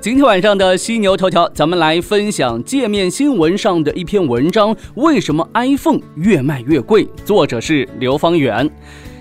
[0.00, 7.06] 今天晚上的犀牛头条，咱们来分享界面新闻上的一篇文章：为什么 iPhone 越卖越贵？
[7.22, 8.68] 作者是刘方圆。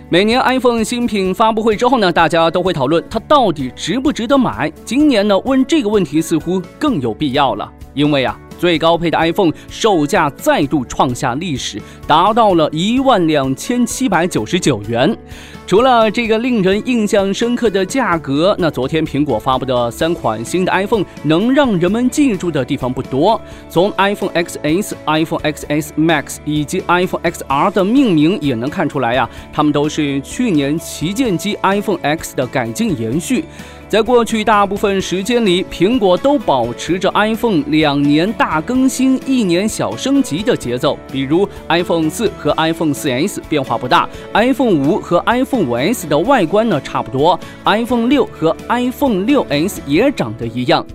[0.10, 4.72] 每年 iPhone 新品发布会之后呢，大家都会讨论它到底值不值得买。
[4.86, 8.40] 今年呢，问这个问题似乎更有必要了，因为啊。
[8.58, 15.18] 最高配的 iPhone 售价再度创下历史，达到了一万两千七百九十九元。
[15.70, 23.40] 除了这个令人印象深刻的价格，那昨天苹果发布的三款新的 iPhone 能让人们记住的地方不多。
[23.70, 33.46] 从 iPhone XS、iPhone XS Max 以及 iPhone XR 的命名也能看出来呀，它们都是去年旗舰机 iPhone X 的改进延续。
[33.90, 40.96] 在过去大部分时间里，苹果都保持着 iPhone 两年大更新、一年小升级的节奏。
[41.12, 49.82] 比如 iPhone 四和 iPhone 四 S 变化不大，iPhone 五和 iPhone 五 S 的外观呢差不多，iPhone 六和 iPhone 六 S
[49.88, 50.86] 也长得一样。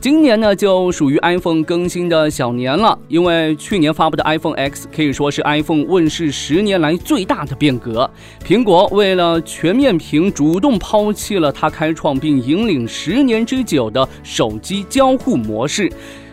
[0.00, 8.10] 今年呢，就属于 iPhone 更新的小年了，因为去年发布的 iPhone X 可以说是 iPhone 问世十年来最大的变革。
[8.42, 15.92] 苹果为了全面屏，主动抛弃了它开创并引领十年之久的手机交互模式。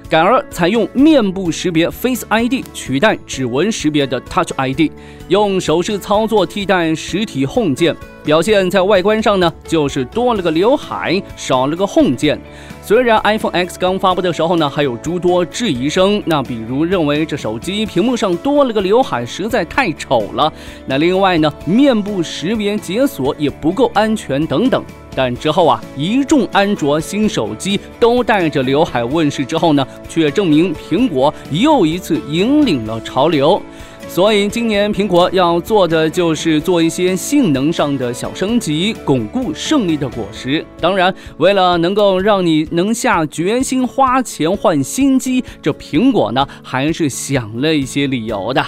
[0.10, 4.90] 改而采用面部识别 Face ID 取代指纹识别的 Touch ID，
[5.28, 7.94] 用手势操作替代实体 Home 键。
[8.28, 12.38] 表现在外观上呢，就是多了个刘海，少了个 Home 键。
[12.82, 20.52] 虽然 iPhone X 刚发布的时候呢，还有诸多质疑声，那比如认为这手机屏幕上多了个刘海实在太丑了。
[20.86, 24.84] 那另外呢，面部识别解锁也不够安全等等。
[25.16, 33.62] 但之后啊，一众安卓新手机都带着刘海问世之后呢，却证明苹果又一次引领了潮流。
[34.10, 40.66] 所以今年苹果要做的就是做一些性能上的小升级，巩固胜利的果实。
[40.82, 48.66] 当然，为了能够让你能下决心花钱换新机，这苹果呢还是想了一些理由的。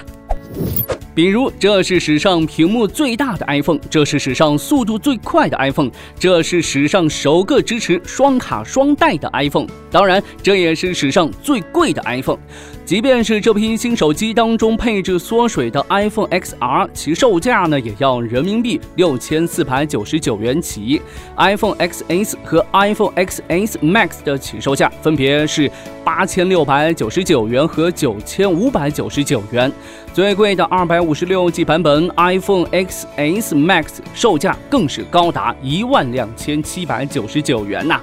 [1.20, 12.40] 比如，这是史上屏幕最大的 iPhone，这是史上速度最快的 iPhone，这是史上首个支持双卡双待的 iPhone，当然，这也是史上最贵的 iPhone。
[12.86, 21.02] 即便是这批新手机当中配置缩水的 iPhone XR，其售价呢也要人民币六千四百九十九元起。
[21.38, 25.70] iPhone XS 和 iPhone XS Max 的起售价分别是
[26.04, 29.72] 八千六百九十九元和九千五百九十九元。
[30.12, 38.00] 最贵的二百五五十六 G 版本 iPhone XS Max 售价更是高达一万两千七百九十九元呐！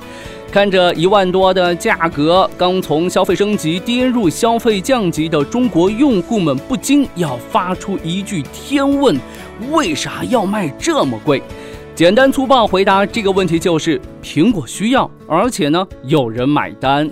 [0.50, 9.16] 看着一万多的价格，刚从消费升级跌入消费降级的中国用户们不禁要发出一句天问：
[9.70, 11.40] 为啥要卖这么贵？
[11.94, 17.08] 简单粗暴回答这个问题就是：苹果需要，而且呢，有人买单。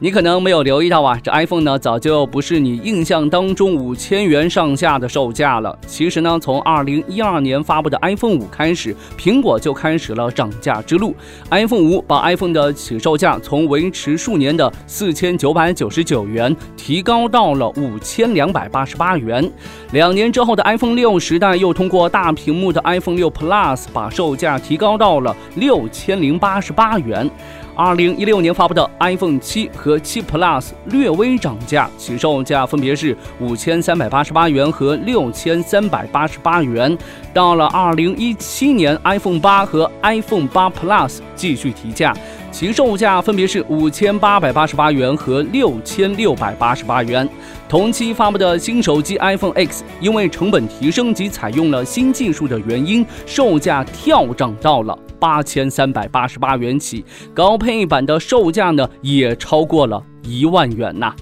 [0.00, 5.76] 你可能没有留意到啊，这 iPhone 呢早就不是你印象当中五千元上下的售价了。
[5.88, 11.16] 其实呢，从二零一二年发布的 iPhone 五开始，苹果就开始了涨价之路。
[11.50, 19.50] iPhone 五把 iPhone 的起售价从维持数年的四千九百九十九元提高到了五千两百八十八元。
[19.90, 27.28] 两年之后的 iPhone 六时代又通过大屏幕的 iPhone 六 Plus 把售价提高到了六千零八十八元。
[27.78, 36.98] 二零一六年发布的 iPhone 七和七 Plus 略微涨价，起售价分别是五千三百八十八元和六千三百八十八元。
[37.32, 42.12] 到了二零一七年，iPhone 八和 iPhone 八 Plus 继续提价，
[42.50, 47.28] 其售价分别是五千八百八十八元和六千六百八十八元。
[47.68, 54.98] 同期发布的新手机 iPhone X，因为成本提升及采用了新技术的原因，售价跳涨到了。
[55.18, 57.04] 八千三百八十八元起，
[57.34, 61.14] 高配版的售价呢也超过了一万元呐。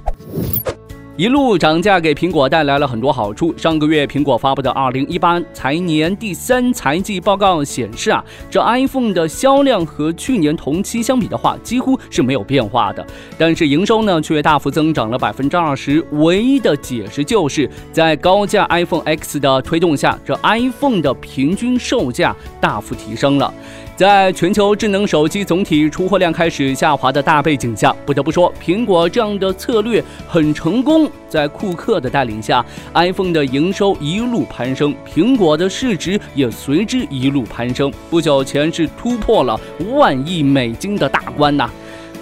[1.19, 3.57] 一路涨价给苹果带来了很多好处。
[3.57, 13.03] 上个月苹果发布的二零一八财年第三财季报告显示啊，这 iPhone 的销量和去年同期相比的话，几乎是没有变化的。
[13.39, 16.05] 但是营收呢却大幅增长了百分之二十。
[16.11, 23.51] 唯一的解释就是在高价 iPhone X 的推动下，这 iPhone 的平均售价大幅提升了。
[23.97, 31.11] 在全球智能手机总体出货量开始下滑的大背景下，不得不说，苹果这样的策略很成功。
[31.31, 32.63] 在库克的带领下
[32.93, 37.91] ，iPhone 的营收一路攀升，苹果的市值也随之一路攀升。
[38.11, 39.59] 不久前是突破了
[39.95, 41.71] 万亿美金的大关呐！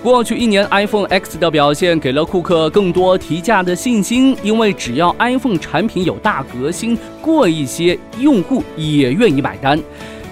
[0.00, 9.76] 过去一年，iPhone X 的表现给了库克更多提价的信心，因为只要 iPhone 产品有大革新，贵一些，用户也愿意买单。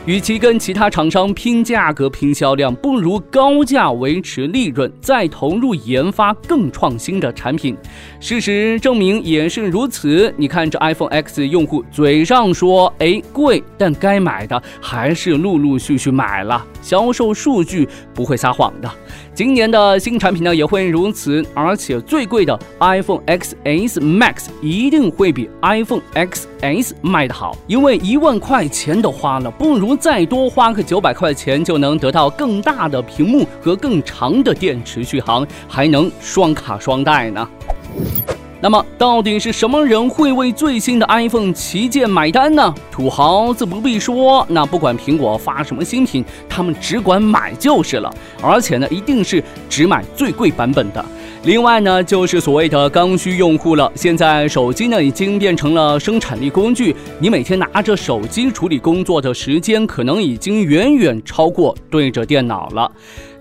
[0.05, 7.77] 与其跟其他厂商拼价格、拼销量，不如高价维持利润，再投入研发更创新的产品。
[8.19, 10.35] 事实证明也是如此。
[10.37, 18.91] 你看这 iPhone X 用户嘴上说哎贵，但该买的还是陆陆续续买了，销售数据不会撒谎的。
[19.35, 37.49] 今年的新产品呢也会如此，而且最贵的 iPhone XS Max 一定会比 iPhone XS 卖的好，因为一万块钱都花了，不如再多花个九百块钱就能得到更大的屏幕和更长的电池续航，还能双卡双待呢。
[38.63, 42.73] 那么，到底是什么人会为最新的 iPhone 旗舰买单呢？
[42.93, 48.15] 土豪自不必说，那不管苹果发什么新品，他们只管买就是了。
[48.41, 51.05] 而且呢，一定是只买最贵版本的。
[51.43, 53.91] 另外呢，就是所谓的刚需用户了。
[53.97, 62.89] 现在手机呢，已经变成了生产力工具，你每天拿着手机处理工作的时间，可能已经远远超过对着电脑了。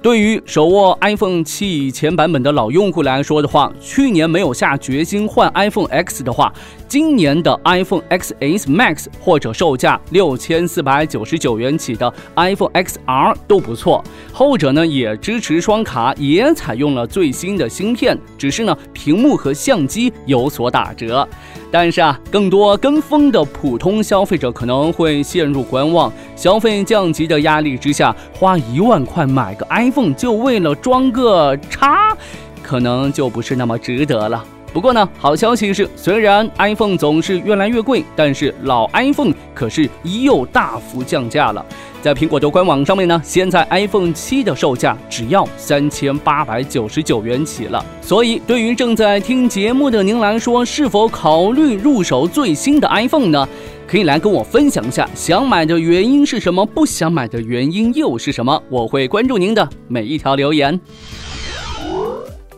[0.02, 6.52] 对于手握 iPhone 七以前版本的老用户来说的话，去年没有下决心换 iPhone X 的话，
[6.88, 14.04] 今年的 iPhone XS Max 或者售价六千四百九十九元起的 iPhone XR 都不错。
[14.34, 21.28] 后者呢也支持双卡，也采用了最新的芯片，只是呢屏幕和相机有所打折。
[21.74, 32.16] 但是啊，更多跟风的普通消费者可能会陷入观望，消费降级的压力之下，花一万块买个 iPhone 就为了装个叉，
[32.64, 34.44] 可能就不是那么值得了。
[34.74, 41.66] 不过呢，好消息是，虽然 iPhone 总是越来越贵，但是老 iPhone 可是又大幅降价了。
[42.02, 47.86] 在苹果的官网上面呢，现在 iPhone 七的售价只要三千八百九十九元起了。
[48.02, 53.48] 所以，对于正在听节目的您来说，是否考虑入手最新的 iPhone 呢？
[53.86, 56.66] 可以来跟我分享一下，想买的原因是什么？
[56.66, 58.64] 不想买的原因又是什么？
[58.70, 60.80] 我会关注您的每一条留言。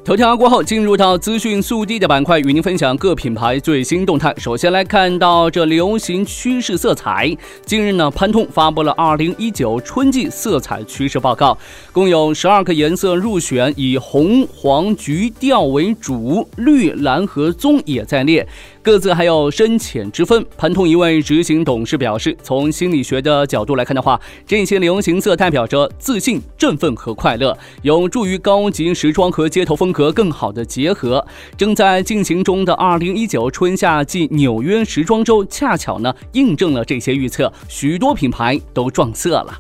[0.05, 4.35] 头条过后，进入到资讯速递的板块，与您分享各品牌最新动态。
[4.37, 7.33] 首先来看到这流行趋势色彩。
[7.65, 11.57] 近日呢，潘通发布了二零一九春季色彩趋势报告，
[11.93, 18.45] 共有十二个颜色入选，以红、黄、橘调为主，绿、蓝和棕也在列。
[18.83, 20.45] 各自还有深浅之分。
[20.57, 31.25] 盘通一位执行董事表示，从心理学的角度来看的话，这些流行色代表着自信、振奋和快乐，有助于高级时装和街头风格更好的结合。
[31.57, 39.57] 正在进行中的二零一九春夏季纽约时装周，恰巧呢印证了这些预测，许多品牌都撞色了。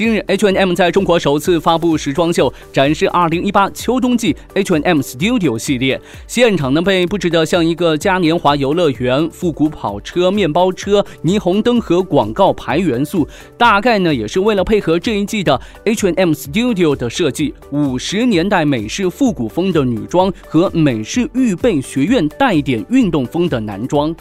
[0.00, 6.00] 今日，H&M 在中国首次发布时装秀，展示2018秋冬季 H&M Studio 系列。
[6.26, 13.28] 现场呢被布置得像一个嘉年华游乐园，复古跑车、面包车、霓虹灯和广告牌元素，
[13.58, 24.16] 大概呢也是为了配合这一季的 H&M Studio 的设计，五十年代美式复古风的女装和美式预备学院带点运动风的男装。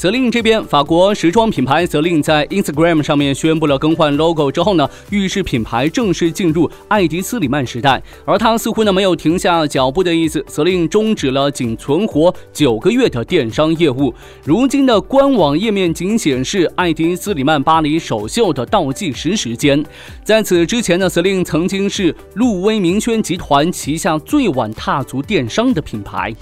[0.00, 8.02] 泽令这边，法国时装品牌泽令在 Instagram 上面宣布了更换 logo 之后呢，预示品牌正式进入爱迪斯里曼时代。
[8.24, 14.14] 而他似乎呢没有停下脚步的意思，泽令终止了仅存活九个月的电商业务。
[14.42, 19.84] 如今的官网页面仅显示爱迪斯里曼巴黎首秀的倒计时时间。
[20.24, 26.34] 在此之前呢，泽令曾经是路威明轩集团旗下最晚踏足电商的品牌。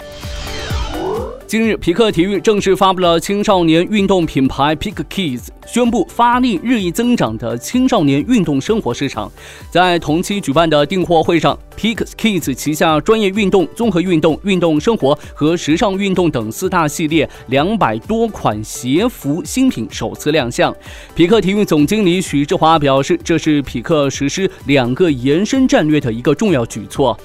[1.49, 9.31] 今日，匹克体育正式发布了青少年运动品牌 Pick Kids，宣布发力日益增长的青少年运动生活市场。
[9.71, 20.71] 在同期举办的订货会上，Pick Kids 旗下专业运动、综合运动、运动生活和时尚运动等四大系列两百多款鞋服新品首次亮相。
[21.15, 27.19] 匹克体育总经理许志华表示，这是匹克实施两个延伸战略的一个重要举措。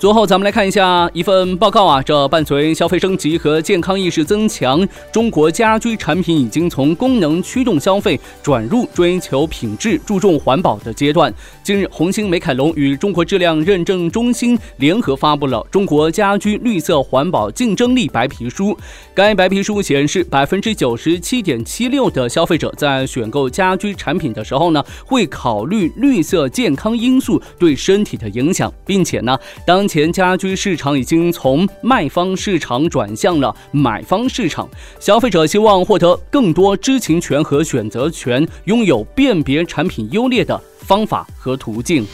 [0.00, 2.02] 最后，咱们来看一下一份报告啊。
[2.02, 11.30] 这伴随消费升级和健康意识增强，中国家居产品已经从功能驱动消费转入追求品质、注重环保的阶段。
[11.62, 18.68] 近日，红星美凯龙与中国质量认证中心联合发布了《中国家居绿色环保竞争力白皮书》。
[19.14, 34.70] 该白皮书显示，百分之九十七点七六的消费者在选购家居产品的时候呢，会考虑绿色健康因素对身体的影响，并且呢，当前家居市场已经从卖方市场转向了买方市场，
[35.00, 42.06] 消费者希望获得更多知情权和选择权，拥有辨别产品优劣的方法和途径。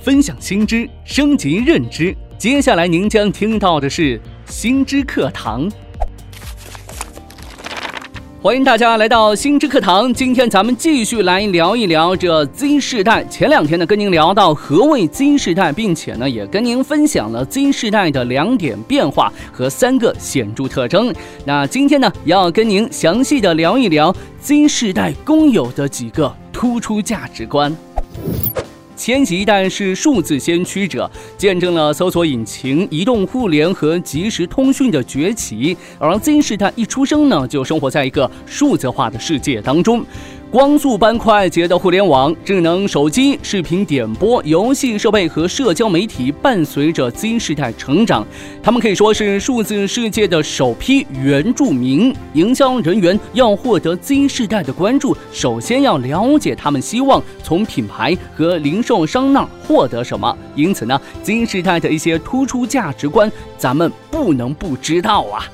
[0.00, 2.16] 分享新知，升级认知。
[2.38, 5.70] 接下来您将听到的是新知课堂。
[8.46, 10.14] 欢迎大家来到新知课堂。
[10.14, 13.24] 今天咱们继续来聊一聊这 Z 世代。
[13.24, 21.12] 前两天呢，跟您聊到何谓 Z 世代，并且呢，也跟您分享了 Z 世代的两点变化和三个显著特征。
[21.44, 27.76] 那今天呢，要跟您详细的聊一聊 Z 世代共有的几个突出价值观。
[28.96, 35.76] 千禧一代是数字先驱者，见证了搜索引擎、移动互联和即时通讯的崛起。
[35.98, 40.04] 而 Z 世代一出生呢，就生活在一个数字化的世界当中。
[40.48, 48.24] 光速般快捷的互联网、智能手机、视频点播、游戏设备和社交媒体伴随着 Z 世代成长，
[48.62, 52.14] 他们可以说是数字世界的首批原住民。
[52.34, 60.34] 营销人员要获得 Z 世代的关注，首先要了解他们希望从品牌和零售商那获得什么。
[60.54, 65.44] 因此呢，Z 世代的一些突出价值观，咱们不能不知道啊。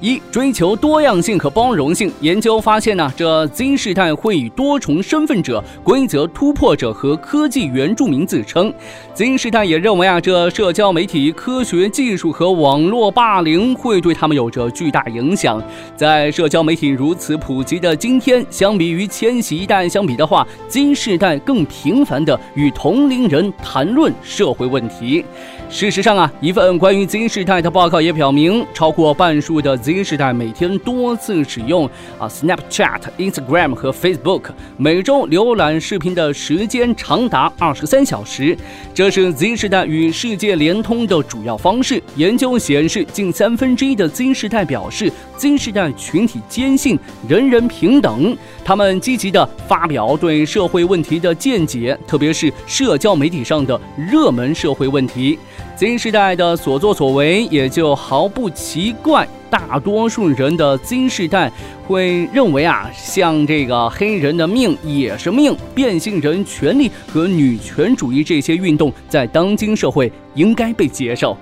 [0.00, 2.10] 一追求多样性和包容性。
[2.20, 8.72] 研究发现呢，这 Z 世代会以多重身份者、规则突破者和科技原住民自称。
[9.14, 15.62] Z 世代也认为啊，这社交媒体、科学技术和网络霸凌会对他们有着巨大影响。
[15.96, 25.24] 在社交媒体如此普及的今天，相比于千禧一代相比的话，Z 世代更频繁地与同龄人谈论社会问题。
[25.68, 31.84] 事实上啊，一份关于 Z 世代的报告也表明，超过半数的 Z Z 时代每天多次使用
[32.16, 34.42] 啊 Snapchat、Instagram 和 Facebook，
[34.76, 38.56] 每周浏览视频的时间长达二十三小时。
[38.94, 42.00] 这是 Z 时代与世界联通的主要方式。
[42.14, 46.96] 研究显示，近三分之一的 Z 时代表示，Z 时代群体坚信
[47.28, 48.36] 人人平等。
[48.64, 55.36] 他们积极地发表对社会问题的见解，特别是社交媒体上的热门社会问题。
[55.76, 59.26] Z 时代的所作所为也就毫不奇怪。
[59.50, 61.50] 大多数人的 Z 世代
[61.86, 71.36] 会认为啊，像这个黑人的命也是命、变性人权利和女权主义这些运动，在当今社会应该被接受。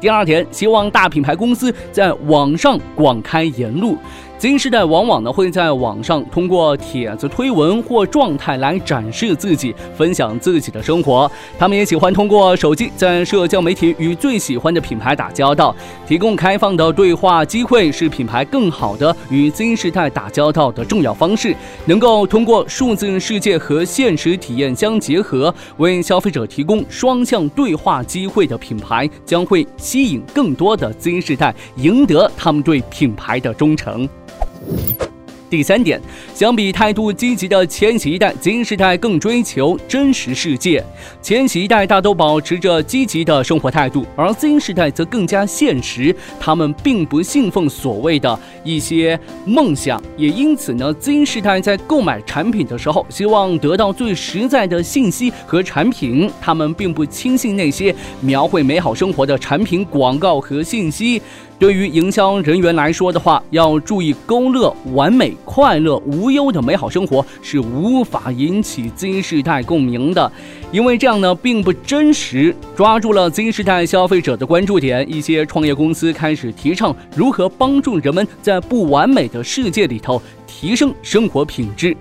[0.00, 3.98] 第二点，希望大品牌公司在网上广开言路。
[4.40, 11.30] Z 世代往往呢会在网上通过帖子、推文或状态来展示自己、分享自己的生活。
[11.58, 15.76] 他们也喜欢通过手机在社交媒体与最喜欢的品牌打交道。
[16.06, 21.54] 提供开放的对话机会是品牌更好的与 Z 世代打交道的重要方式。
[21.84, 34.08] 能够通过数字世界和现实体验相结合，为消费者提供双向对话机会的品牌，将会吸引更多的 Z 世代，赢得他们对品牌的忠诚。
[34.66, 35.19] you
[35.50, 36.00] 第三点，
[36.32, 40.82] 相比态度积极的千禧一代，Z 世代更追求真实世界。
[41.20, 46.14] 千禧一代大都保持着积极的生活态度，而 Z 世代则更加现实。
[46.38, 56.30] 他们并不信奉所谓的一些梦想，也因此呢，Z 世代在购买产品的时候，希望得到最实在的信息和产品。
[56.40, 61.20] 他们并不轻信那些描绘美好生活的产品广告和信息。
[61.58, 70.30] 对于营销人员来说的话，要注意勾勒完美、快乐、无忧的美好生活是无法引起 Z 世代共鸣的，
[70.70, 72.54] 因为这样呢并不真实。
[72.76, 81.96] 抓住了 Z 世代消费者的关注点，一些创业公司开始提倡如何帮助人们在不完美的世界里头提升生活品质。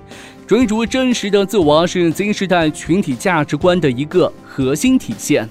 [0.48, 5.48] 追逐真实的自我是 Z 世代群体价值观的一个核心体现。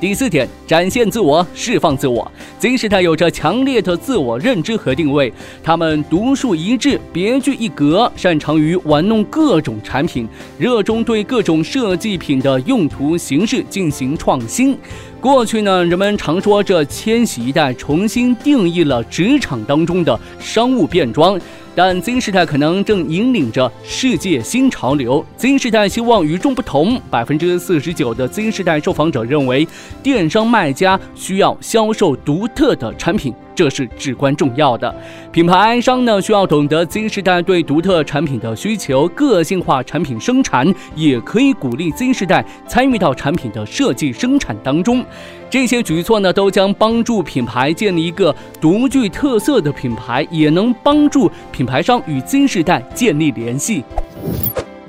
[0.00, 2.30] 第四点，展现自我，释放自我。
[2.60, 14.78] Z 世代有着强烈的自我认知和定位，他们独树一帜，别具一格，擅长于玩弄各种产品，热衷对各种设计品的用途形式进行创新。
[15.20, 21.38] 过去呢，人们常说这千禧一代重新定义了职场当中的商务便装。
[21.74, 25.24] 但 Z 时代可能正引领着世界新潮流。
[25.36, 27.00] Z 时代希望与众不同。
[27.10, 29.66] 百分之四十九的 Z 时代受访者认为，
[30.02, 33.34] 电商卖家需要销售独特的产品。
[33.58, 34.94] 这是至关重要的。
[35.32, 45.04] 品牌商呢，需要懂得 Z 时代对独特产品的需求，个性化产品生产，也可以鼓励 Z 时代参与到产品的设计生产当中。
[45.50, 53.82] 这些举措呢，都将帮助品牌建立一个独具特色的品牌，也能帮助品牌商与 Z 时代建立联系。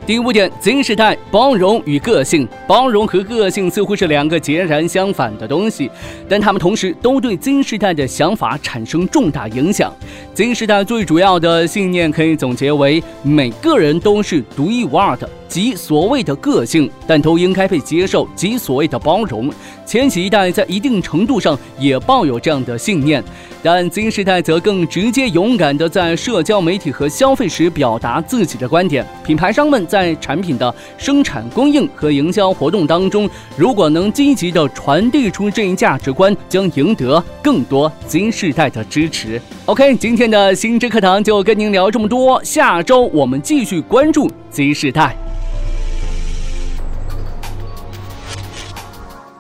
[0.10, 2.48] 第五点金时代包容与个性。
[2.66, 5.88] 包容和个性似乎是两个截然相反的东西，
[6.28, 9.94] 但他们同时都对金时代的想法产生重大影响。
[10.34, 15.30] 金时代最主要的信念可以总结为：每个人都是独一无二的。
[15.50, 19.52] 及所谓的个性，但都应该被接受及所谓的包容。
[19.86, 23.24] 千禧一代在一定程度上也抱有这样的信念，
[23.64, 29.04] 但 Z 世代则更直接勇敢地在社交媒体和消费时表达自己的观点。
[29.26, 33.28] 品牌商们在产品的生产、供应和营销活动当中，
[33.58, 39.42] 如果能积极地传递出这一价值观，将赢得更多 Z 世代的支持。
[39.66, 45.16] OK，今天的新知课堂就跟您聊这么多，下周我们继续关注 Z 世代。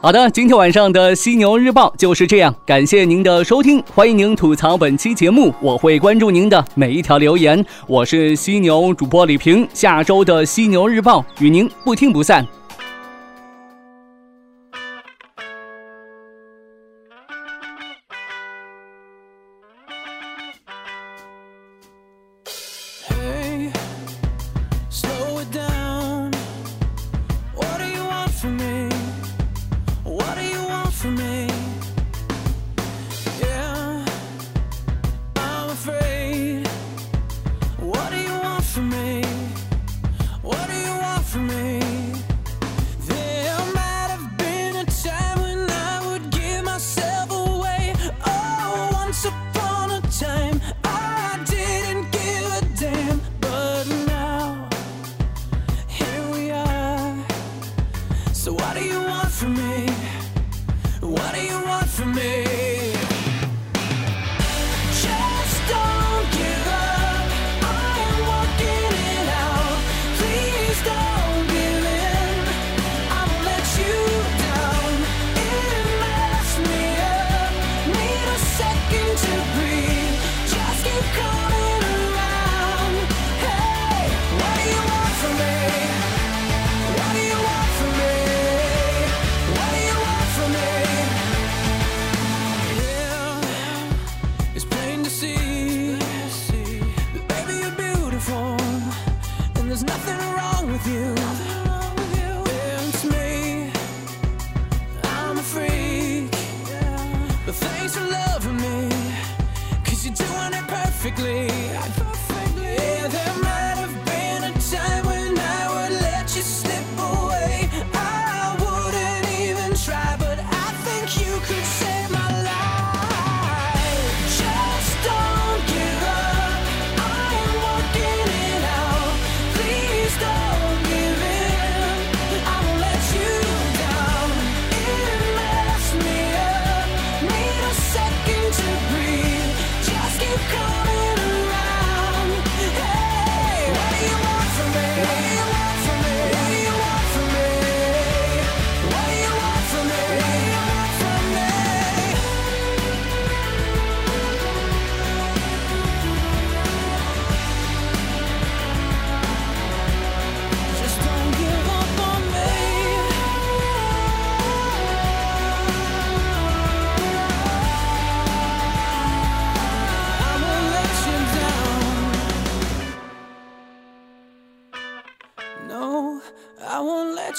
[0.01, 7.63] 好的，今天晚上的犀牛日报就是这样，感谢您的收听，欢迎您吐槽本期节目，我会关注您的每一条留言。
[7.85, 12.47] 我是犀牛主播李平，下周的犀牛日报与您不听不散。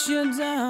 [0.08, 0.69] You down.